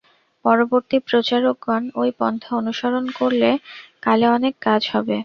পরবর্তী 0.45 0.97
প্রচারকগণ 1.07 1.83
ঐ 1.95 2.03
পন্থা 2.19 2.51
অনুসরণ 2.61 3.05
করলে 3.19 3.49
কালে 4.03 4.25
অনেক 4.37 4.53
কাজ 4.65 4.81
হবে। 4.93 5.17